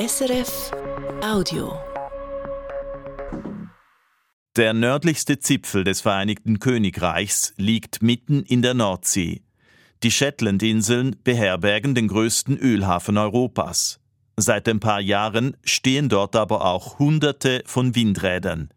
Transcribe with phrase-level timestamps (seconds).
[0.00, 0.70] SRF
[1.22, 1.78] Audio.
[4.56, 9.42] Der nördlichste Zipfel des Vereinigten Königreichs liegt mitten in der Nordsee.
[10.02, 14.00] Die Shetlandinseln beherbergen den größten Ölhafen Europas.
[14.38, 18.70] Seit ein paar Jahren stehen dort aber auch Hunderte von Windrädern.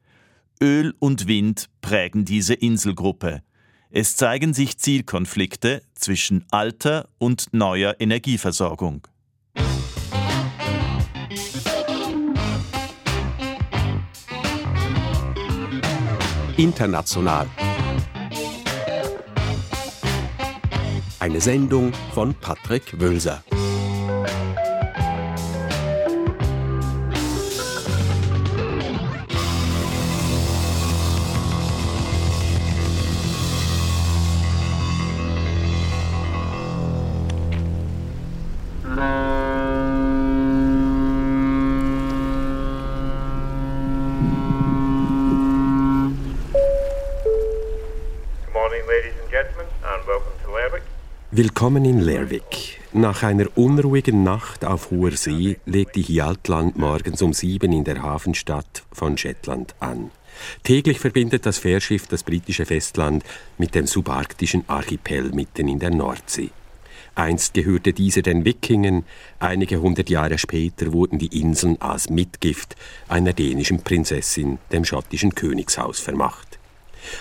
[0.62, 3.44] Öl und Wind prägen diese Inselgruppe.
[3.92, 9.08] Es zeigen sich Zielkonflikte zwischen alter und neuer Energieversorgung.
[16.57, 17.48] International.
[21.20, 23.43] Eine Sendung von Patrick Wölser.
[51.35, 52.79] Willkommen in Lerwick.
[52.91, 58.03] Nach einer unruhigen Nacht auf hoher See legt die Hjaltland morgens um sieben in der
[58.03, 60.11] Hafenstadt von Shetland an.
[60.61, 63.23] Täglich verbindet das Fährschiff das britische Festland
[63.57, 66.51] mit dem subarktischen Archipel mitten in der Nordsee.
[67.16, 69.03] Einst gehörte dieser den Wikingen,
[69.39, 72.75] einige hundert Jahre später wurden die Inseln als Mitgift
[73.07, 76.59] einer dänischen Prinzessin dem schottischen Königshaus vermacht.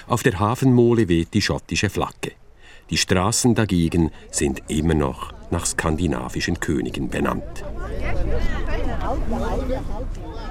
[0.06, 2.32] Auf der Hafenmole weht die schottische Flagge.
[2.90, 7.64] Die Straßen dagegen sind immer noch nach skandinavischen Königen benannt.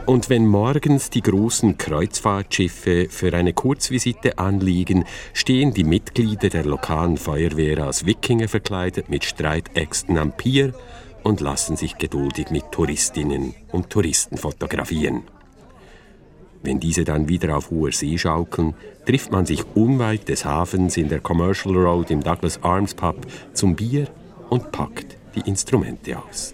[0.06, 7.18] Und wenn morgens die großen Kreuzfahrtschiffe für eine Kurzvisite anliegen, stehen die Mitglieder der lokalen
[7.18, 10.74] Feuerwehr als Wikinger verkleidet mit Streitäxten am Pier
[11.24, 15.24] und lassen sich geduldig mit Touristinnen und Touristen fotografieren.
[16.64, 21.10] Wenn diese dann wieder auf hoher See schaukeln, trifft man sich unweit des Hafens in
[21.10, 24.08] der Commercial Road im Douglas Arms Pub zum Bier
[24.50, 26.54] und packt die Instrumente aus.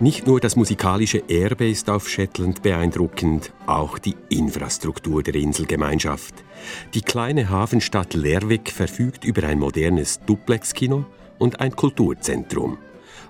[0.00, 6.34] Nicht nur das musikalische Erbe ist auf Shetland beeindruckend, auch die Infrastruktur der Inselgemeinschaft.
[6.94, 11.04] Die kleine Hafenstadt Lerwick verfügt über ein modernes Duplex-Kino
[11.38, 12.78] und ein Kulturzentrum.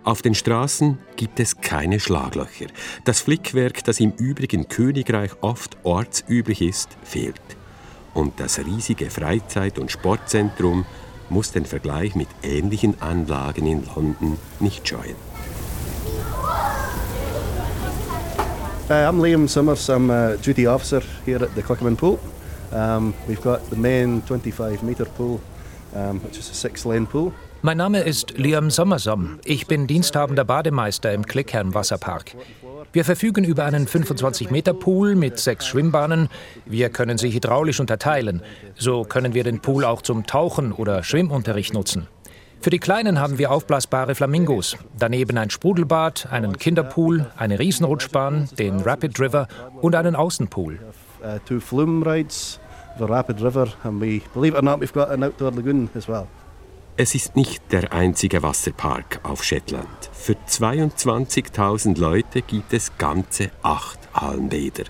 [0.05, 2.67] Auf den Straßen gibt es keine Schlaglöcher.
[3.05, 7.41] Das Flickwerk, das im übrigen Königreich oft ortsüblich ist, fehlt.
[8.15, 10.87] Und das riesige Freizeit- und Sportzentrum
[11.29, 15.17] muss den Vergleich mit ähnlichen Anlagen in London nicht scheuen.
[18.91, 19.91] Uh, I'm Liam Summers.
[19.91, 22.19] I'm a duty officer here at the Clickerman Pool.
[22.73, 25.41] Um, we've got the main 25 metre pool,
[25.95, 27.33] um, which is a six lane pool.
[27.61, 29.41] Mein Name ist Liam Sommersom.
[29.45, 32.37] Ich bin diensthabender Bademeister im Klickern Wasserpark.
[32.93, 36.29] Wir verfügen über einen 25-Meter-Pool mit sechs Schwimmbahnen.
[36.67, 38.43] Wir können sie hydraulisch unterteilen.
[38.77, 42.07] So können wir den Pool auch zum Tauchen oder Schwimmunterricht nutzen.
[42.61, 48.81] Für die Kleinen haben wir aufblasbare Flamingos, daneben ein Sprudelbad, einen Kinderpool, eine Riesenrutschbahn, den
[48.81, 49.49] Rapid River
[49.81, 50.81] und einen Außenpool.
[51.23, 52.59] Uh, two flume rides,
[52.99, 56.09] the Rapid River, and we, believe it or not, we've got an outdoor lagoon as
[56.09, 56.29] well.
[57.01, 60.11] Es ist nicht der einzige Wasserpark auf Shetland.
[60.13, 64.85] Für 22.000 Leute gibt es ganze acht Hallenbäder.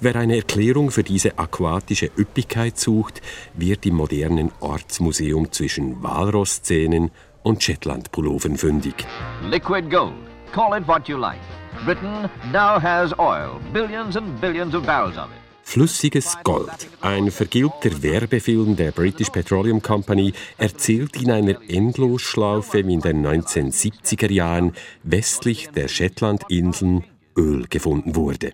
[0.00, 3.20] Wer eine Erklärung für diese aquatische Üppigkeit sucht,
[3.54, 7.10] wird im modernen Ortsmuseum zwischen Walrosszähnen
[7.42, 9.06] und Shetland-Pullovern fündig.
[9.50, 10.14] Liquid gold.
[10.52, 11.40] Call it what you like.
[11.84, 15.43] Britain now has oil, billions and billions of barrels of it.
[15.64, 16.88] Flüssiges Gold.
[17.00, 24.30] Ein vergilbter Werbefilm der British Petroleum Company erzählt in einer Endlosschlaufe, wie in den 1970er
[24.30, 24.72] Jahren
[25.02, 27.04] westlich der Shetlandinseln
[27.36, 28.52] Öl gefunden wurde.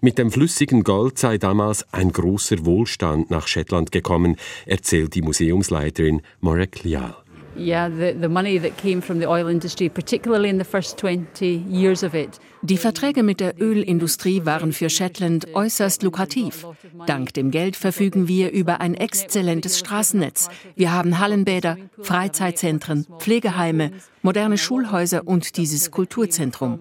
[0.00, 6.22] Mit dem flüssigen Gold sei damals ein großer Wohlstand nach Shetland gekommen, erzählt die Museumsleiterin
[6.40, 7.21] Marek Lial.
[7.56, 11.64] Yeah, the, the money that came from the oil industry, particularly in the first 20
[11.68, 12.40] years of it.
[12.64, 16.64] Die Verträge mit der Ölindustrie waren für Shetland äußerst lukrativ.
[17.06, 20.48] Dank dem Geld verfügen wir über ein exzellentes Straßennetz.
[20.76, 23.90] Wir haben Hallenbäder, Freizeitzentren, Pflegeheime,
[24.22, 26.78] moderne Schulhäuser und dieses Kulturzentrum.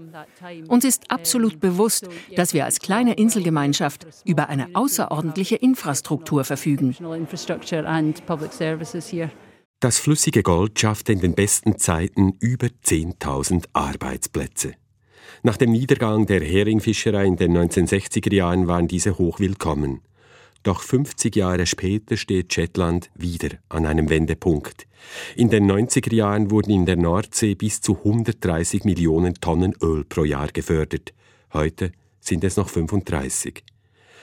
[0.68, 6.95] Uns ist absolut bewusst, dass wir als kleine Inselgemeinschaft über eine außerordentliche Infrastruktur verfügen.
[9.81, 14.75] Das flüssige Gold schaffte in den besten Zeiten über 10.000 Arbeitsplätze.
[15.42, 20.01] Nach dem Niedergang der Heringfischerei in den 1960er Jahren waren diese hochwillkommen.
[20.62, 24.86] Doch 50 Jahre später steht Shetland wieder an einem Wendepunkt.
[25.36, 30.25] In den 90er Jahren wurden in der Nordsee bis zu 130 Millionen Tonnen Öl pro
[30.25, 31.12] Jahr gefördert.
[31.54, 33.63] Heute sind es noch 35.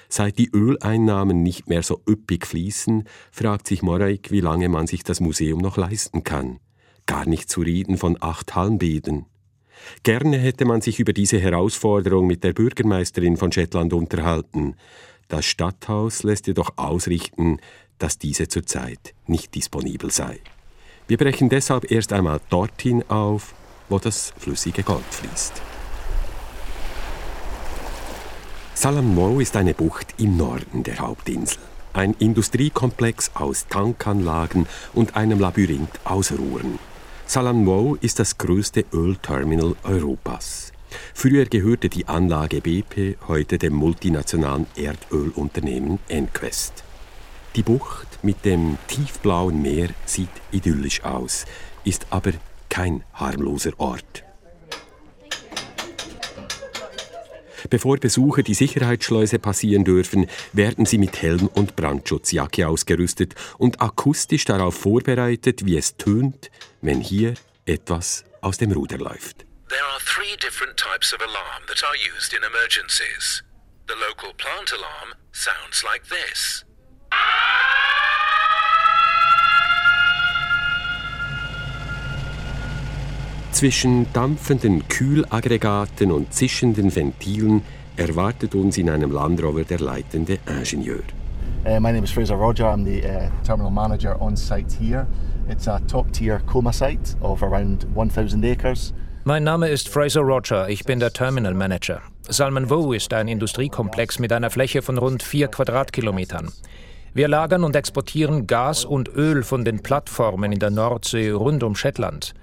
[0.09, 5.05] Seit die Öleinnahmen nicht mehr so üppig fließen, fragt sich Moraik, wie lange man sich
[5.05, 6.61] das Museum noch leisten kann.
[7.07, 9.27] Gar nicht zu reden von acht Hallenbäden.
[10.03, 14.75] Gerne hätte man sich über diese Herausforderung mit der Bürgermeisterin von Shetland unterhalten.
[15.29, 17.59] Das Stadthaus lässt jedoch ausrichten,
[17.99, 20.41] dass diese zurzeit nicht disponibel sei.
[21.07, 23.55] Wir brechen deshalb erst einmal dorthin auf,
[23.89, 25.63] wo das flüssige Gold fließt.
[28.81, 31.59] Salamwo ist eine Bucht im Norden der Hauptinsel.
[31.95, 36.79] Ein Industriekomplex aus Tankanlagen und einem Labyrinth aus Rohren.
[37.27, 40.71] Salamwo ist das größte Ölterminal Europas.
[41.13, 46.85] Früher gehörte die Anlage BP heute dem multinationalen Erdölunternehmen Enquest.
[47.57, 51.47] Die Bucht mit dem tiefblauen Meer sieht idyllisch aus,
[51.83, 52.31] ist aber
[52.69, 54.23] kein harmloser Ort.
[57.71, 64.45] Bevor Besucher die Sicherheitsschleuse passieren dürfen, werden sie mit Helm und Brandschutzjacke ausgerüstet und akustisch
[64.45, 66.51] darauf vorbereitet, wie es tönt,
[66.81, 67.35] wenn hier
[67.67, 69.45] etwas aus dem Ruder läuft.
[69.69, 73.45] There are three different types of alarm that are used in emergencies.
[73.87, 76.65] The local plant alarm sounds like this.
[83.53, 87.62] Zwischen dampfenden Kühlaggregaten und zischenden Ventilen
[87.97, 91.03] erwartet uns in einem Land Rover der leitende Ingenieur.
[91.65, 92.67] Uh, my name is Fraser Roger.
[92.67, 95.06] I'm the uh, terminal manager on site here.
[95.49, 98.93] It's a top-tier coma site of around 1000 acres.
[99.25, 102.00] Mein Name ist Fraser Roger, ich bin der Terminal Manager.
[102.29, 106.50] Salmon Woe ist ein Industriekomplex mit einer Fläche von rund vier Quadratkilometern.
[107.12, 111.75] Wir lagern und exportieren Gas und Öl von den Plattformen in der Nordsee rund um
[111.75, 112.35] Shetland.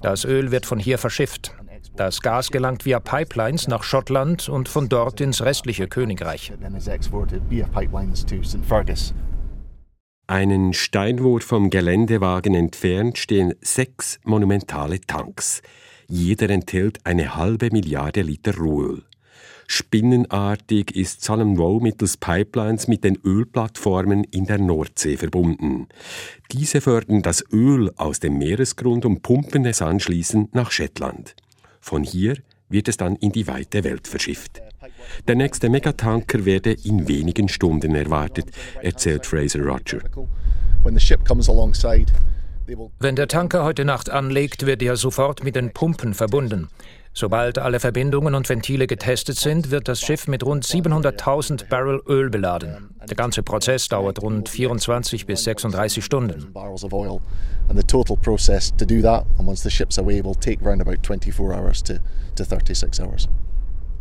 [0.00, 1.54] Das Öl wird von hier verschifft.
[1.96, 6.52] Das Gas gelangt via Pipelines nach Schottland und von dort ins restliche Königreich.
[10.26, 15.62] Einen Steinwurf vom Geländewagen entfernt stehen sechs monumentale Tanks.
[16.06, 19.04] Jeder enthält eine halbe Milliarde Liter Rohöl.
[19.70, 25.88] Spinnenartig ist Salem Row mittels Pipelines mit den Ölplattformen in der Nordsee verbunden.
[26.50, 31.36] Diese fördern das Öl aus dem Meeresgrund und pumpen es anschließend nach Shetland.
[31.82, 32.38] Von hier
[32.70, 34.62] wird es dann in die weite Welt verschifft.
[35.28, 38.46] Der nächste Megatanker werde in wenigen Stunden erwartet,
[38.80, 40.00] erzählt Fraser Roger.
[42.98, 46.68] Wenn der Tanker heute Nacht anlegt, wird er sofort mit den Pumpen verbunden.
[47.18, 52.30] Sobald alle Verbindungen und Ventile getestet sind, wird das Schiff mit rund 700.000 Barrel Öl
[52.30, 52.90] beladen.
[53.10, 56.54] Der ganze Prozess dauert rund 24 bis 36 Stunden.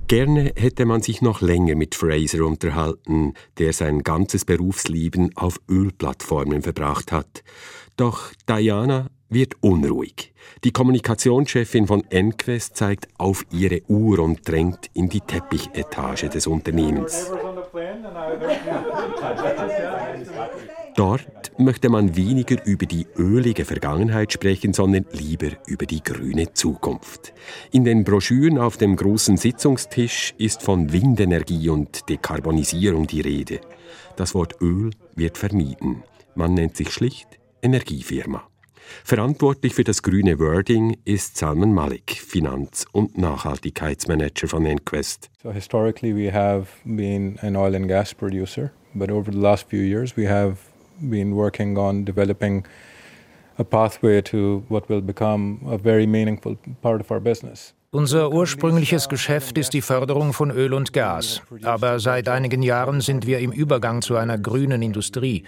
[0.08, 6.62] Gerne hätte man sich noch länger mit Fraser unterhalten, der sein ganzes Berufsleben auf Ölplattformen
[6.62, 7.44] verbracht hat.
[7.96, 10.34] Doch Diana wird unruhig.
[10.64, 17.32] Die Kommunikationschefin von Enquest zeigt auf ihre Uhr und drängt in die Teppichetage des Unternehmens.
[20.96, 27.34] Dort möchte man weniger über die ölige Vergangenheit sprechen, sondern lieber über die grüne Zukunft.
[27.72, 33.62] In den Broschüren auf dem großen Sitzungstisch ist von Windenergie und Dekarbonisierung die Rede.
[34.16, 36.04] Das Wort Öl wird vermieden.
[36.34, 37.28] Man nennt sich schlicht
[37.62, 38.48] Energiefirma.
[39.04, 45.30] Verantwortlich für das grüne Wording ist Salman Malik, Finanz- und Nachhaltigkeitsmanager von Enquest.
[45.42, 49.82] So historically we have been an oil and gas producer, but over the last few
[49.82, 50.58] years we have
[51.00, 52.66] been working on developing
[53.58, 57.74] a pathway to what will become a very meaningful part of our business.
[57.92, 61.42] Unser ursprüngliches Geschäft ist die Förderung von Öl und Gas.
[61.64, 65.46] Aber seit einigen Jahren sind wir im Übergang zu einer grünen Industrie.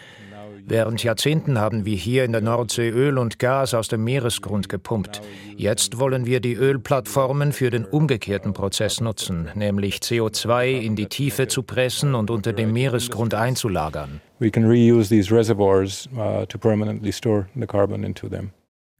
[0.65, 5.21] Während Jahrzehnten haben wir hier in der Nordsee Öl und Gas aus dem Meeresgrund gepumpt.
[5.57, 11.47] Jetzt wollen wir die Ölplattformen für den umgekehrten Prozess nutzen, nämlich CO2 in die Tiefe
[11.47, 14.21] zu pressen und unter dem Meeresgrund einzulagern.
[14.39, 18.51] We can reuse these reservoirs uh, to permanently store the carbon into them.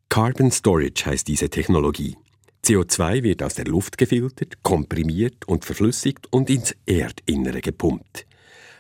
[0.10, 2.18] Carbon Storage heißt diese Technologie.
[2.66, 8.26] CO2 wird aus der Luft gefiltert, komprimiert und verflüssigt und ins Erdinnere gepumpt.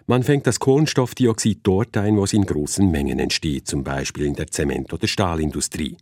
[0.09, 4.33] Man fängt das Kohlenstoffdioxid dort ein, wo es in großen Mengen entsteht, zum Beispiel in
[4.33, 5.97] der Zement- oder Stahlindustrie.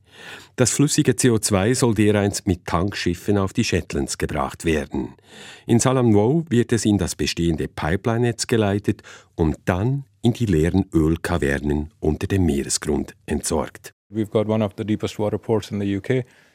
[0.56, 5.16] Das flüssige CO2 soll dereinst mit Tankschiffen auf die Shetlands gebracht werden.
[5.66, 9.02] In Salamwow wird es in das bestehende Pipeline-Netz geleitet
[9.36, 13.92] und dann in die leeren Ölkavernen unter dem Meeresgrund entsorgt.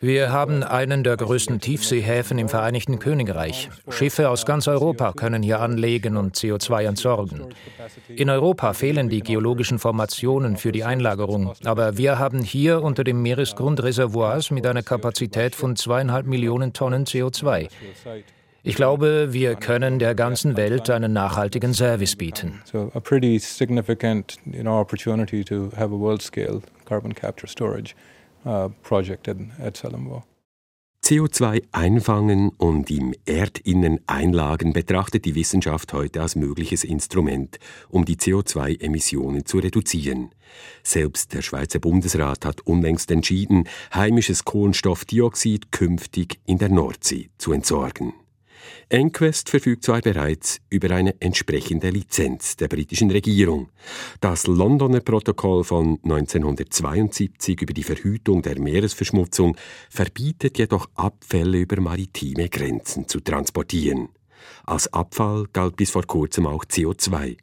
[0.01, 3.69] Wir haben einen der größten Tiefseehäfen im Vereinigten Königreich.
[3.91, 7.53] Schiffe aus ganz Europa können hier anlegen und CO2 entsorgen.
[8.09, 13.21] In Europa fehlen die geologischen Formationen für die Einlagerung, aber wir haben hier unter dem
[13.21, 17.69] Meeresgrund Reservoirs mit einer Kapazität von zweieinhalb Millionen Tonnen CO2.
[18.65, 22.63] Ich glaube, wir können der ganzen Welt einen nachhaltigen Service bieten.
[22.65, 27.97] So a pretty significant you know, opportunity to have a world scale carbon capture storage
[28.45, 28.69] uh.
[31.05, 38.17] CO2 einfangen und im Erdinnen einlagen betrachtet die Wissenschaft heute als mögliches Instrument, um die
[38.17, 40.31] CO2-Emissionen zu reduzieren.
[40.85, 48.15] Selbst der Schweizer Bundesrat hat unlängst entschieden, heimisches Kohlenstoffdioxid künftig in der Nordsee zu entsorgen.
[48.89, 53.71] Enquest verfügt zwar bereits über eine entsprechende Lizenz der britischen Regierung.
[54.21, 59.57] Das Londoner Protokoll von 1972 über die Verhütung der Meeresverschmutzung
[59.91, 64.09] verbietet jedoch Abfälle über maritime Grenzen zu transportieren.
[64.65, 67.37] Als Abfall galt bis vor kurzem auch CO2.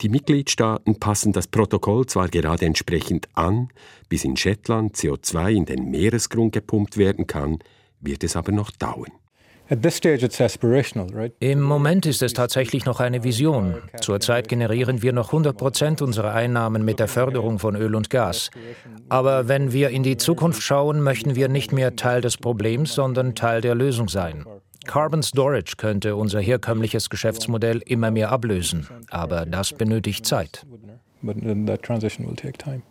[0.00, 3.68] Die Mitgliedstaaten passen das Protokoll zwar gerade entsprechend an,
[4.08, 7.60] bis in Shetland CO2 in den Meeresgrund gepumpt werden kann,
[8.00, 9.12] wird es aber noch dauern.
[11.40, 13.76] Im Moment ist es tatsächlich noch eine Vision.
[14.02, 18.50] Zurzeit generieren wir noch 100 Prozent unserer Einnahmen mit der Förderung von Öl und Gas.
[19.08, 23.34] Aber wenn wir in die Zukunft schauen, möchten wir nicht mehr Teil des Problems, sondern
[23.34, 24.44] Teil der Lösung sein.
[24.86, 30.66] Carbon Storage könnte unser herkömmliches Geschäftsmodell immer mehr ablösen, aber das benötigt Zeit.
[31.22, 31.36] But
[31.66, 32.82] that transition will take time.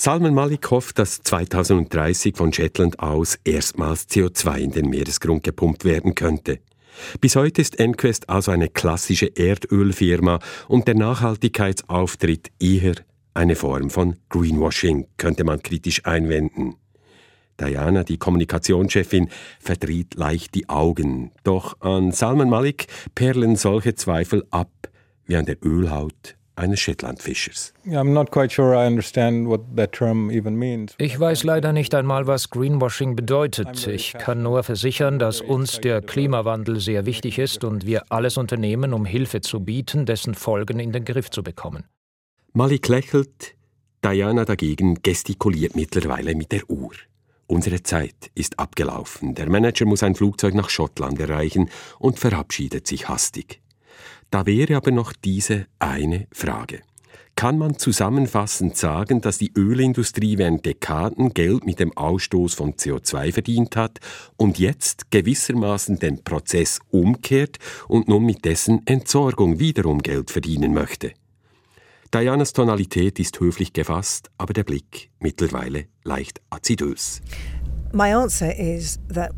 [0.00, 6.14] Salman Malik hofft, dass 2030 von Shetland aus erstmals CO2 in den Meeresgrund gepumpt werden
[6.14, 6.60] könnte.
[7.20, 10.38] Bis heute ist Enquest also eine klassische Erdölfirma
[10.68, 12.94] und der Nachhaltigkeitsauftritt eher
[13.34, 16.76] eine Form von Greenwashing, könnte man kritisch einwenden.
[17.58, 21.32] Diana, die Kommunikationschefin, verdreht leicht die Augen.
[21.42, 22.86] Doch an Salman Malik
[23.16, 24.70] perlen solche Zweifel ab
[25.26, 27.72] wie an der Ölhaut eines Shetlandfischers.
[30.98, 33.86] Ich weiß leider nicht einmal, was Greenwashing bedeutet.
[33.86, 38.92] Ich kann nur versichern, dass uns der Klimawandel sehr wichtig ist und wir alles unternehmen,
[38.92, 41.84] um Hilfe zu bieten, dessen Folgen in den Griff zu bekommen.
[42.52, 43.54] Malik lächelt,
[44.04, 46.92] Diana dagegen gestikuliert mittlerweile mit der Uhr.
[47.46, 49.34] Unsere Zeit ist abgelaufen.
[49.34, 53.62] Der Manager muss ein Flugzeug nach Schottland erreichen und verabschiedet sich hastig.
[54.30, 56.80] Da wäre aber noch diese eine Frage.
[57.38, 63.32] Kann man zusammenfassend sagen, dass die Ölindustrie während Dekaden Geld mit dem Ausstoß von CO2
[63.32, 64.00] verdient hat
[64.36, 71.12] und jetzt gewissermaßen den Prozess umkehrt und nun mit dessen Entsorgung wiederum Geld verdienen möchte?
[72.12, 77.20] Dianas Tonalität ist höflich gefasst, aber der Blick mittlerweile leicht azidös.
[77.92, 79.30] My answer is that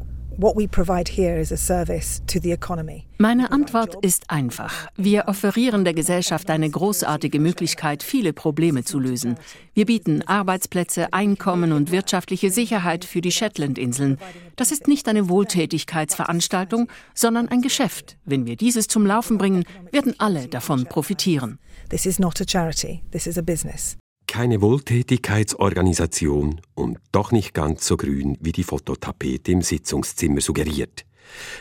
[3.18, 4.88] meine Antwort ist einfach.
[4.96, 9.36] Wir offerieren der Gesellschaft eine großartige Möglichkeit, viele Probleme zu lösen.
[9.74, 14.16] Wir bieten Arbeitsplätze, Einkommen und wirtschaftliche Sicherheit für die Shetlandinseln.
[14.56, 18.16] Das ist nicht eine Wohltätigkeitsveranstaltung, sondern ein Geschäft.
[18.24, 21.58] Wenn wir dieses zum Laufen bringen, werden alle davon profitieren.
[21.90, 23.98] This is not a charity, this is a business
[24.30, 31.04] keine Wohltätigkeitsorganisation und doch nicht ganz so grün, wie die Fototapete im Sitzungszimmer suggeriert.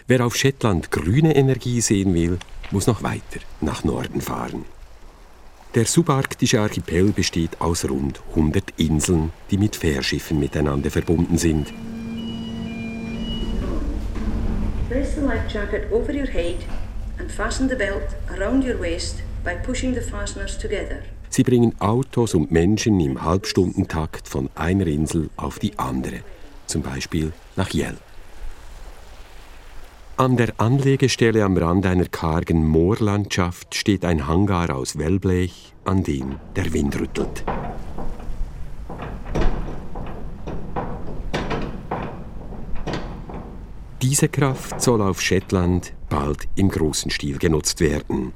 [0.05, 2.37] Wer auf Shetland grüne Energie sehen will,
[2.69, 4.65] muss noch weiter nach Norden fahren.
[5.73, 11.73] Der subarktische Archipel besteht aus rund 100 Inseln, die mit Fährschiffen miteinander verbunden sind.
[14.89, 16.57] Place the life jacket over your head
[17.17, 21.01] and fasten the belt around your waist by pushing the fasteners together.
[21.29, 26.21] Sie bringen Autos und Menschen im Halbstundentakt von einer Insel auf die andere,
[26.65, 27.97] zum Beispiel nach Yell.
[30.17, 36.35] An der Anlegestelle am Rand einer kargen Moorlandschaft steht ein Hangar aus Wellblech, an dem
[36.57, 37.45] der Wind rüttelt.
[44.01, 48.33] Diese Kraft soll auf Shetland bald im großen Stil genutzt werden.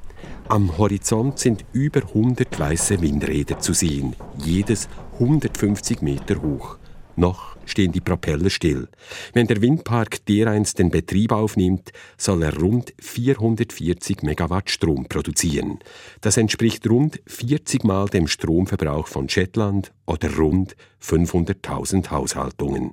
[0.48, 6.76] Am Horizont sind über 100 weiße Windräder zu sehen, jedes 150 Meter hoch.
[7.16, 8.88] Noch stehen die Propeller still.
[9.32, 15.78] Wenn der Windpark dereinst den Betrieb aufnimmt, soll er rund 440 Megawatt Strom produzieren.
[16.20, 22.92] Das entspricht rund 40 Mal dem Stromverbrauch von Shetland oder rund 500.000 Haushaltungen.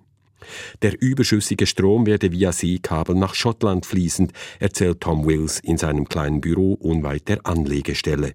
[0.81, 6.41] Der überschüssige Strom werde via Seekabel nach Schottland fließen, erzählt Tom Wills in seinem kleinen
[6.41, 8.33] Büro unweit der Anlegestelle.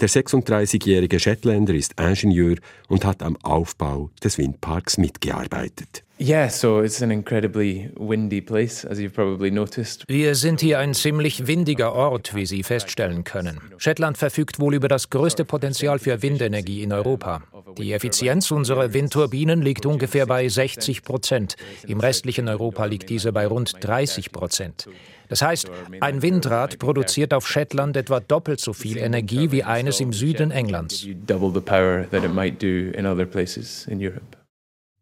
[0.00, 2.56] Der 36-jährige Shetlander ist Ingenieur
[2.88, 6.04] und hat am Aufbau des Windparks mitgearbeitet.
[6.18, 10.04] Yeah, so it's an incredibly windy place, as you've probably noticed.
[10.08, 13.60] Wir sind hier ein ziemlich windiger Ort, wie Sie feststellen können.
[13.76, 17.42] Shetland verfügt wohl über das größte Potenzial für Windenergie in Europa.
[17.78, 21.56] Die Effizienz unserer Windturbinen liegt ungefähr bei 60 Prozent.
[21.86, 24.88] Im restlichen Europa liegt diese bei rund 30 Prozent.
[25.28, 30.12] Das heißt, ein Windrad produziert auf Shetland etwa doppelt so viel Energie wie eines im
[30.12, 31.06] Süden Englands.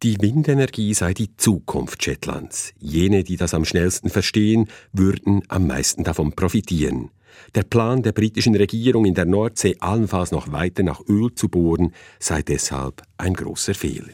[0.03, 2.75] Die Windenergie sei die Zukunft Shetlands.
[2.79, 7.11] Jene, die das am schnellsten verstehen, würden am meisten davon profitieren.
[7.55, 11.93] Der Plan der britischen Regierung in der Nordsee allenfalls noch weiter nach Öl zu bohren,
[12.19, 14.13] sei deshalb ein großer Fehler.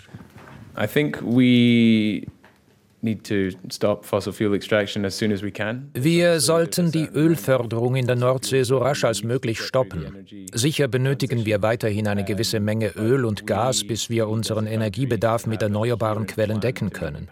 [0.79, 2.27] I think we
[5.95, 10.27] wir sollten die Ölförderung in der Nordsee so rasch als möglich stoppen.
[10.53, 15.63] Sicher benötigen wir weiterhin eine gewisse Menge Öl und Gas, bis wir unseren Energiebedarf mit
[15.63, 17.29] erneuerbaren Quellen decken können.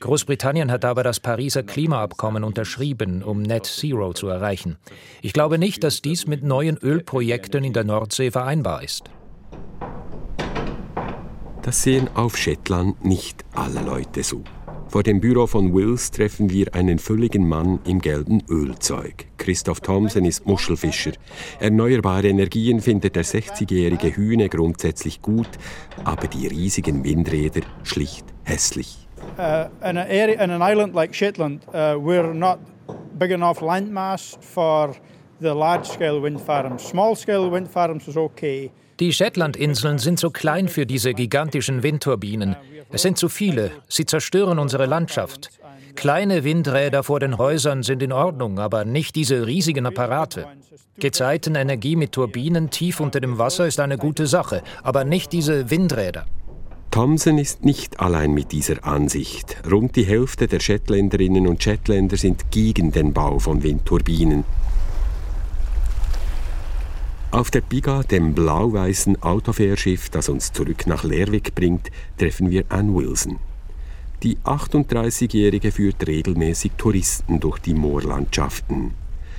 [0.00, 4.76] Großbritannien hat aber das Pariser Klimaabkommen unterschrieben, um Net Zero zu erreichen.
[5.22, 9.04] Ich glaube nicht, dass dies mit neuen Ölprojekten in der Nordsee vereinbar ist.
[11.62, 14.44] Das sehen auf Shetland nicht alle Leute so.
[14.90, 19.26] Vor dem Büro von Wills treffen wir einen fülligen Mann im gelben Ölzeug.
[19.38, 21.12] Christoph Thomsen ist Muschelfischer.
[21.60, 25.48] Erneuerbare Energien findet der 60-jährige Hühne grundsätzlich gut,
[26.02, 29.06] aber die riesigen Windräder schlicht hässlich.
[29.38, 32.58] Uh, in, an area, in an island like Shetland, uh, we're not
[33.16, 34.96] big enough landmass for
[35.40, 36.82] the large-scale wind farms.
[36.88, 38.72] Small-scale wind farms is okay.
[39.00, 42.54] Die Shetlandinseln sind zu klein für diese gigantischen Windturbinen.
[42.90, 43.70] Es sind zu viele.
[43.88, 45.48] Sie zerstören unsere Landschaft.
[45.96, 50.46] Kleine Windräder vor den Häusern sind in Ordnung, aber nicht diese riesigen Apparate.
[50.98, 56.26] Gezeitenenergie mit Turbinen tief unter dem Wasser ist eine gute Sache, aber nicht diese Windräder.
[56.90, 59.56] Thomson ist nicht allein mit dieser Ansicht.
[59.70, 64.44] Rund die Hälfte der Shetländerinnen und Shetländer sind gegen den Bau von Windturbinen.
[67.32, 71.88] Auf der Biga, dem blau-weißen Autofährschiff, das uns zurück nach Lerwick bringt,
[72.18, 73.38] treffen wir Anne Wilson.
[74.24, 78.94] Die 38-Jährige führt regelmäßig Touristen durch die Moorlandschaften.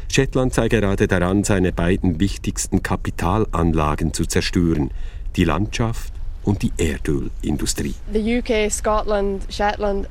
[0.08, 4.92] Shetland sei gerade daran, seine beiden wichtigsten Kapitalanlagen zu zerstören,
[5.36, 7.96] die Landschaft und die Erdölindustrie.
[8.14, 10.08] The UK, Scotland, Shetland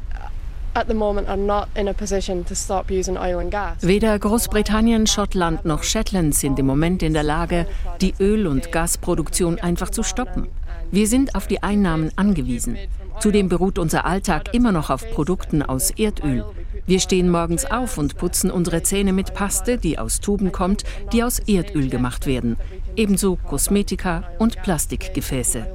[3.81, 7.67] Weder Großbritannien, Schottland noch Shetland sind im Moment in der Lage,
[8.01, 10.47] die Öl- und Gasproduktion einfach zu stoppen.
[10.93, 12.77] Wir sind auf die Einnahmen angewiesen.
[13.19, 16.45] Zudem beruht unser Alltag immer noch auf Produkten aus Erdöl.
[16.87, 21.23] Wir stehen morgens auf und putzen unsere Zähne mit Paste, die aus Tuben kommt, die
[21.23, 22.57] aus Erdöl gemacht werden.
[22.97, 25.67] Ebenso Kosmetika und Plastikgefäße.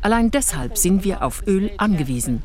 [0.00, 2.42] Allein deshalb sind wir auf Öl angewiesen.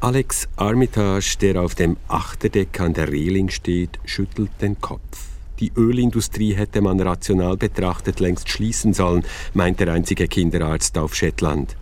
[0.00, 5.28] Alex Armitage, der auf dem Achterdeck an der Reling steht, schüttelt den Kopf.
[5.60, 11.76] Die Ölindustrie hätte man rational betrachtet längst schließen sollen, meint der einzige Kinderarzt auf Shetland.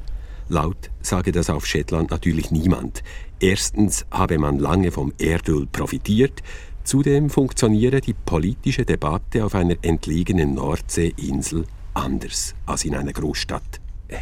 [0.49, 3.03] Laut sage das auf Shetland natürlich niemand.
[3.41, 6.43] Erstens habe man lange vom Erdöl profitiert,
[6.85, 13.81] zudem funktioniere die politische Debatte auf einer entlegenen Nordseeinsel anders als in einer Großstadt.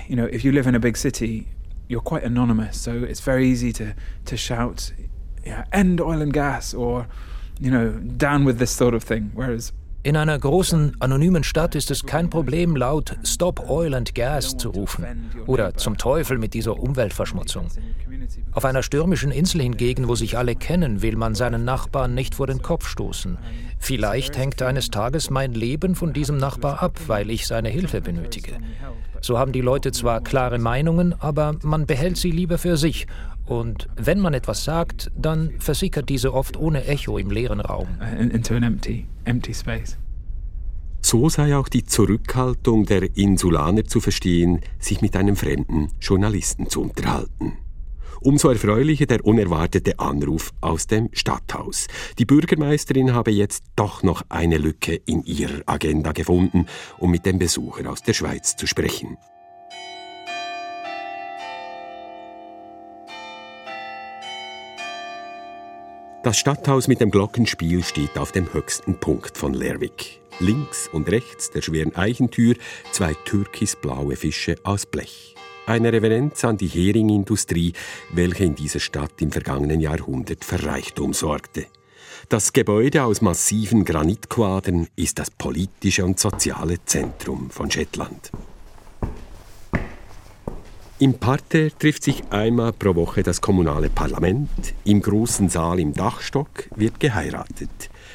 [0.09, 1.47] You know, if you live in a big city,
[1.89, 3.95] you're quite anonymous, so it's very easy to
[4.27, 4.93] to shout,
[5.45, 7.07] yeah, end oil and gas or
[7.61, 9.31] you know, down with this sort of thing.
[9.35, 9.73] Whereas
[10.09, 14.71] in einer großen, anonymen Stadt ist es kein Problem, laut Stop Oil and Gas zu
[14.71, 17.67] rufen oder zum Teufel mit dieser Umweltverschmutzung.
[18.53, 22.47] Auf einer stürmischen Insel hingegen, wo sich alle kennen, will man seinen Nachbarn nicht vor
[22.47, 23.37] den Kopf stoßen.
[23.79, 28.53] Vielleicht hängt eines Tages mein Leben von diesem Nachbar ab, weil ich seine Hilfe benötige.
[29.21, 33.07] So haben die Leute zwar klare Meinungen, aber man behält sie lieber für sich.
[33.49, 37.89] Und wenn man etwas sagt, dann versickert diese oft ohne Echo im leeren Raum.
[38.19, 39.97] Into an empty, empty space.
[41.01, 46.83] So sei auch die Zurückhaltung der Insulaner zu verstehen, sich mit einem fremden Journalisten zu
[46.83, 47.57] unterhalten.
[48.21, 51.87] Umso erfreulicher der unerwartete Anruf aus dem Stadthaus.
[52.19, 56.67] Die Bürgermeisterin habe jetzt doch noch eine Lücke in ihrer Agenda gefunden,
[56.99, 59.17] um mit dem Besucher aus der Schweiz zu sprechen.
[66.29, 70.21] Das Stadthaus mit dem Glockenspiel steht auf dem höchsten Punkt von Lerwick.
[70.41, 72.55] Links und rechts der schweren Eichentür
[72.93, 75.35] zwei türkisblaue Fische aus Blech.
[75.65, 77.73] Eine Reverenz an die Heringindustrie,
[78.13, 81.65] welche in dieser Stadt im vergangenen Jahrhundert für Reichtum sorgte.
[82.29, 88.33] Das Gebäude aus massiven Granitquadern ist das politische und soziale Zentrum von Shetland.
[91.01, 94.49] Im Parterre trifft sich einmal pro Woche das kommunale Parlament.
[94.83, 97.71] Im großen Saal im Dachstock wird geheiratet.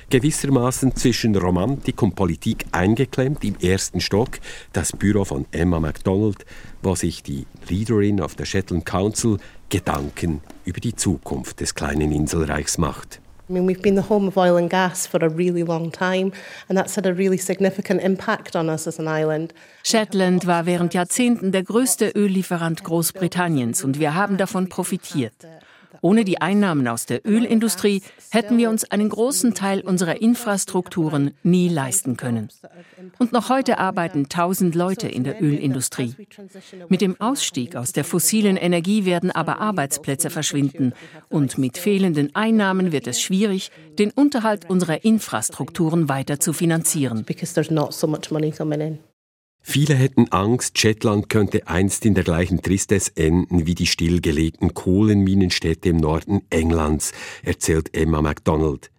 [0.10, 4.38] Gewissermaßen zwischen Romantik und Politik eingeklemmt im ersten Stock
[4.74, 6.46] das Büro von Emma MacDonald,
[6.82, 9.38] wo sich die Leaderin of the Shetland Council
[9.70, 13.23] Gedanken über die Zukunft des kleinen Inselreichs macht.
[13.54, 16.32] I mean, we've been the home of oil and gas for a really long time,
[16.68, 19.54] and that's had a really significant impact on us as an island.
[19.84, 25.34] Shetland war während Jahrzehnten der größte Öllieferant Großbritanniens und wir haben davon profitiert.
[26.04, 31.70] Ohne die Einnahmen aus der Ölindustrie hätten wir uns einen großen Teil unserer Infrastrukturen nie
[31.70, 32.50] leisten können.
[33.20, 36.14] Und noch heute arbeiten tausend Leute in der Ölindustrie.
[36.90, 40.92] Mit dem Ausstieg aus der fossilen Energie werden aber Arbeitsplätze verschwinden.
[41.30, 47.26] Und mit fehlenden Einnahmen wird es schwierig, den Unterhalt unserer Infrastrukturen weiter zu finanzieren.
[49.66, 55.88] Viele hätten Angst, Shetland könnte einst in der gleichen Tristesse enden wie die stillgelegten Kohlenminenstädte
[55.88, 58.92] im Norden Englands, erzählt Emma MacDonald.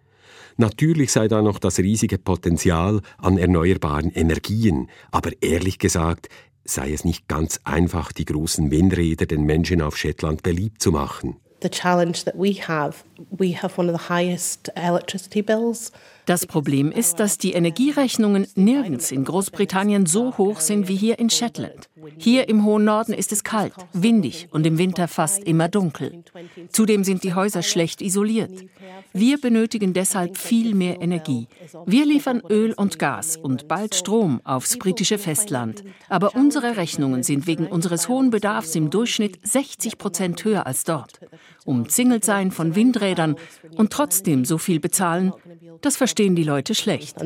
[0.57, 6.29] Natürlich sei da noch das riesige Potenzial an erneuerbaren Energien, aber ehrlich gesagt
[6.63, 11.35] sei es nicht ganz einfach, die großen Windräder den Menschen auf Shetland beliebt zu machen.
[11.61, 15.91] The challenge that we have, we have one of the highest electricity bills.
[16.25, 21.29] Das Problem ist, dass die Energierechnungen nirgends in Großbritannien so hoch sind wie hier in
[21.29, 21.89] Shetland.
[22.17, 26.23] Hier im hohen Norden ist es kalt, windig und im Winter fast immer dunkel.
[26.69, 28.65] Zudem sind die Häuser schlecht isoliert.
[29.13, 31.47] Wir benötigen deshalb viel mehr Energie.
[31.85, 35.83] Wir liefern Öl und Gas und bald Strom aufs britische Festland.
[36.09, 41.19] Aber unsere Rechnungen sind wegen unseres hohen Bedarfs im Durchschnitt 60 Prozent höher als dort.
[41.65, 43.35] Umzingelt sein von Windrädern
[43.75, 45.33] und trotzdem so viel bezahlen,
[45.81, 47.17] das verstehen die Leute schlecht.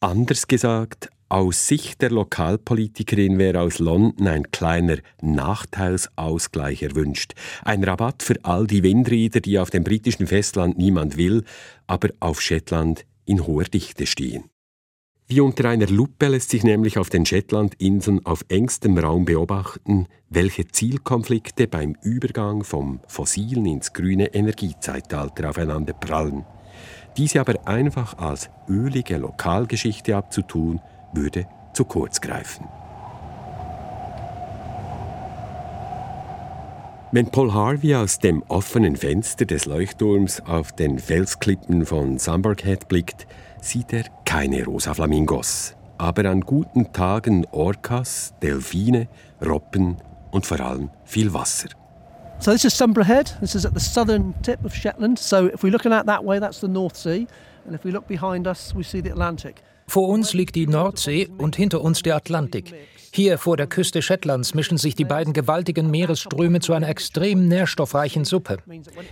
[0.00, 7.32] Anders gesagt, aus Sicht der Lokalpolitikerin wäre aus London ein kleiner Nachteilsausgleich erwünscht.
[7.64, 11.44] Ein Rabatt für all die Windräder, die auf dem britischen Festland niemand will,
[11.86, 14.51] aber auf Shetland in hoher Dichte stehen.
[15.34, 20.68] Wie unter einer Lupe lässt sich nämlich auf den Shetlandinseln auf engstem Raum beobachten, welche
[20.68, 26.44] Zielkonflikte beim Übergang vom fossilen ins grüne Energiezeitalter aufeinander prallen.
[27.16, 30.80] Diese aber einfach als ölige Lokalgeschichte abzutun,
[31.14, 32.66] würde zu kurz greifen.
[37.10, 43.26] Wenn Paul Harvey aus dem offenen Fenster des Leuchtturms auf den Felsklippen von Sunburghead blickt,
[43.62, 49.08] sieht er keine rosa Flamingos, aber an guten Tagen Orcas, Delfine,
[49.40, 49.96] Robben
[50.30, 51.68] und vor allem viel Wasser.
[52.40, 53.36] So this is Sunborough Head.
[53.40, 55.18] This is at the southern tip of Shetland.
[55.18, 57.28] So if we're looking out that way, that's the North Sea,
[57.64, 59.62] and if we look behind us, we see the Atlantic.
[59.86, 62.72] Vor uns liegt die Nordsee und hinter uns der Atlantik.
[63.14, 68.24] Hier vor der Küste Shetlands mischen sich die beiden gewaltigen Meeresströme zu einer extrem nährstoffreichen
[68.24, 68.56] Suppe.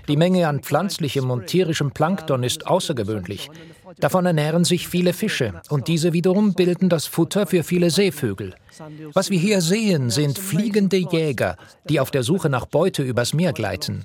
[0.09, 3.51] Die Menge an pflanzlichem und tierischem Plankton ist außergewöhnlich.
[3.99, 8.55] Davon ernähren sich viele Fische und diese wiederum bilden das Futter für viele Seevögel.
[9.13, 11.57] Was wir hier sehen, sind fliegende Jäger,
[11.89, 14.03] die auf der Suche nach Beute übers Meer gleiten.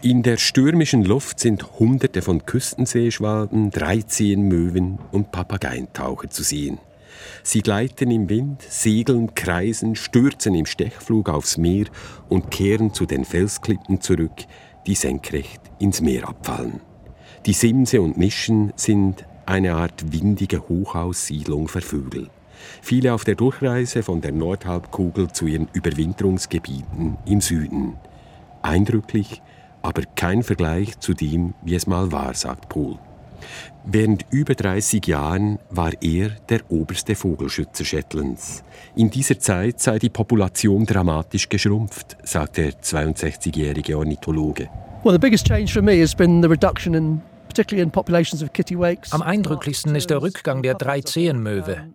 [0.00, 6.78] In der stürmischen Luft sind Hunderte von Küstenseeschwalben, Dreizehenmöwen und Papageientaucher zu sehen.
[7.42, 11.86] Sie gleiten im Wind, segeln, kreisen, stürzen im Stechflug aufs Meer
[12.28, 14.44] und kehren zu den Felsklippen zurück,
[14.86, 16.80] die senkrecht ins Meer abfallen.
[17.44, 22.30] Die Simse und Nischen sind eine Art windige Hochhaussiedlung für Vögel.
[22.82, 27.94] Viele auf der Durchreise von der Nordhalbkugel zu ihren Überwinterungsgebieten im Süden.
[28.62, 29.42] Eindrücklich,
[29.88, 32.98] aber kein Vergleich zu dem, wie es mal war, sagt Pohl.
[33.84, 38.62] Während über 30 Jahren war er der oberste Vogelschützer Shetlands.
[38.96, 44.68] In dieser Zeit sei die Population dramatisch geschrumpft, sagt der 62-jährige Ornithologe.
[45.04, 47.22] Well, the biggest change for me has been the reduction in.
[49.10, 51.88] Am eindrücklichsten ist der Rückgang der Dreizehenmöwe.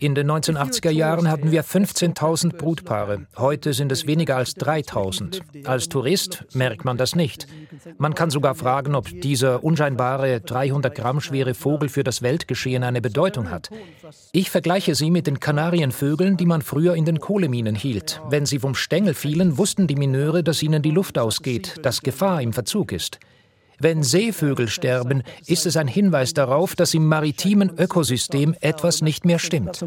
[0.00, 3.26] In den 1980er Jahren hatten wir 15.000 Brutpaare.
[3.36, 5.66] Heute sind es weniger als 3.000.
[5.66, 7.48] Als Tourist merkt man das nicht.
[7.96, 13.00] Man kann sogar fragen, ob dieser unscheinbare 300 Gramm schwere Vogel für das Weltgeschehen eine
[13.00, 13.70] Bedeutung hat.
[14.30, 18.22] Ich vergleiche sie mit den Kanarienvögeln, die man früher in den Kohleminen hielt.
[18.28, 22.40] Wenn sie vom Stängel fielen, wussten die Mineure, dass ihnen die Luft ausgeht, dass Gefahr
[22.40, 23.18] im Verzug ist.
[23.80, 29.38] Wenn Seevögel sterben, ist es ein Hinweis darauf, dass im maritimen Ökosystem etwas nicht mehr
[29.38, 29.84] stimmt.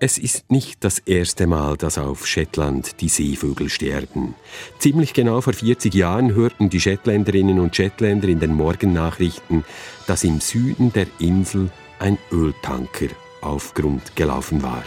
[0.00, 4.36] Es ist nicht das erste Mal, dass auf Shetland die Seevögel sterben.
[4.78, 9.64] Ziemlich genau vor 40 Jahren hörten die Shetländerinnen und Shetländer in den Morgennachrichten,
[10.06, 13.08] dass im Süden der Insel ein Öltanker
[13.40, 14.84] auf Grund gelaufen war.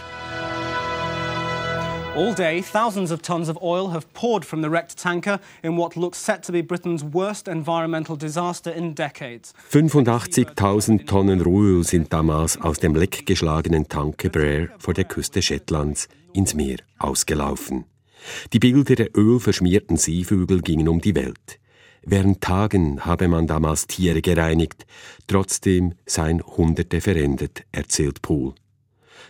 [2.14, 5.96] All day, thousands of tons of oil have poured from the wrecked tanker in what
[5.96, 9.54] looks set to be Britain's worst environmental disaster in decades.
[9.70, 16.52] 85.000 Tonnen Rohöl sind damals aus dem leckgeschlagenen Tanker Braer vor der Küste Shetlands ins
[16.52, 17.86] Meer ausgelaufen.
[18.52, 21.58] Die Bilder der ölverschmierten Seevögel gingen um die Welt.
[22.02, 24.84] Während Tagen habe man damals Tiere gereinigt,
[25.28, 28.52] trotzdem seien Hunderte verendet, erzählt Poole.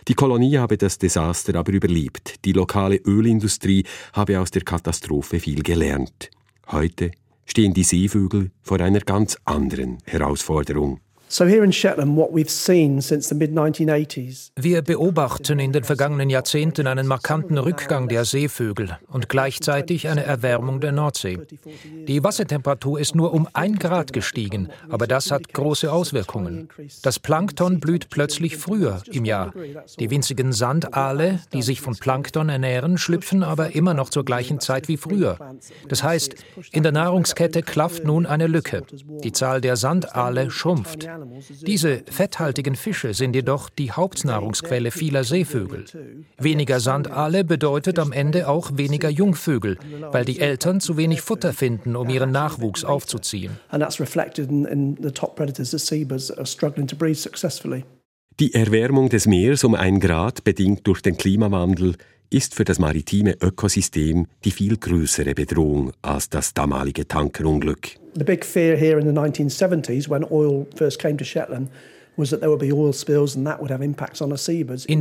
[0.07, 2.43] Die Kolonie habe das Desaster aber überlebt.
[2.43, 6.29] Die lokale Ölindustrie habe aus der Katastrophe viel gelernt.
[6.67, 7.11] Heute
[7.45, 10.99] stehen die Seevögel vor einer ganz anderen Herausforderung.
[14.55, 20.79] Wir beobachten in den vergangenen Jahrzehnten einen markanten Rückgang der Seevögel und gleichzeitig eine Erwärmung
[20.79, 21.39] der Nordsee.
[22.07, 26.69] Die Wassertemperatur ist nur um ein Grad gestiegen, aber das hat große Auswirkungen.
[27.01, 29.55] Das Plankton blüht plötzlich früher im Jahr.
[29.99, 34.87] Die winzigen Sandaale, die sich von Plankton ernähren, schlüpfen aber immer noch zur gleichen Zeit
[34.87, 35.39] wie früher.
[35.89, 36.35] Das heißt,
[36.71, 38.83] in der Nahrungskette klafft nun eine Lücke.
[39.23, 41.09] Die Zahl der Sandaale schrumpft.
[41.65, 45.85] Diese fetthaltigen Fische sind jedoch die Hauptnahrungsquelle vieler Seevögel.
[46.37, 49.77] Weniger Sandaale bedeutet am Ende auch weniger Jungvögel,
[50.11, 53.57] weil die Eltern zu wenig Futter finden, um ihren Nachwuchs aufzuziehen.
[58.39, 61.95] Die Erwärmung des Meeres um ein Grad, bedingt durch den Klimawandel,
[62.33, 67.97] ist für das maritime Ökosystem die viel größere Bedrohung als das damalige Tankerunglück.
[68.15, 71.69] The big fear here in the 1970s when oil first came to Shetland
[72.15, 72.25] in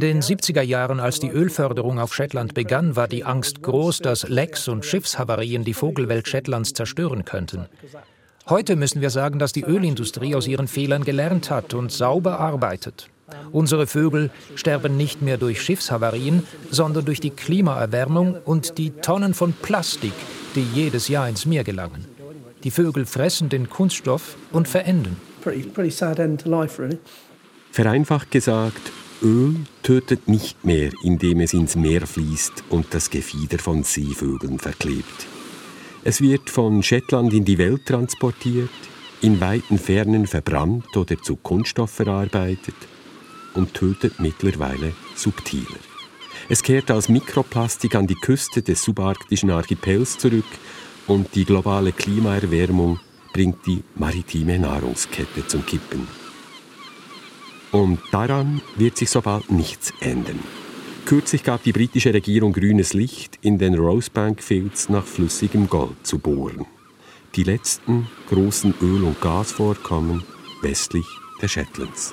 [0.00, 4.66] den 70er Jahren, als die Ölförderung auf Shetland begann, war die Angst groß, dass Lecks
[4.68, 7.66] und Schiffshavarien die Vogelwelt Shetlands zerstören könnten.
[8.48, 13.08] Heute müssen wir sagen, dass die Ölindustrie aus ihren Fehlern gelernt hat und sauber arbeitet.
[13.52, 19.52] Unsere Vögel sterben nicht mehr durch Schiffshavarien, sondern durch die Klimaerwärmung und die Tonnen von
[19.52, 20.14] Plastik,
[20.54, 22.06] die jedes Jahr ins Meer gelangen.
[22.64, 25.16] Die Vögel fressen den Kunststoff und verenden.
[27.72, 28.92] Vereinfacht gesagt,
[29.22, 35.26] Öl tötet nicht mehr, indem es ins Meer fließt und das Gefieder von Seevögeln verklebt.
[36.04, 38.70] Es wird von Shetland in die Welt transportiert,
[39.20, 42.74] in weiten Fernen verbrannt oder zu Kunststoff verarbeitet
[43.54, 45.78] und tötet mittlerweile subtiler.
[46.48, 50.44] Es kehrt als Mikroplastik an die Küste des subarktischen Archipels zurück
[51.06, 52.98] und die globale Klimaerwärmung
[53.32, 56.06] bringt die maritime Nahrungskette zum Kippen.
[57.70, 60.38] Und daran wird sich so bald nichts ändern.
[61.06, 66.18] Kürzlich gab die britische Regierung grünes Licht, in den Rosebank Fields nach flüssigem Gold zu
[66.18, 66.66] bohren.
[67.34, 70.22] Die letzten großen Öl- und Gasvorkommen
[70.60, 71.06] westlich
[71.40, 72.12] der Shetlands.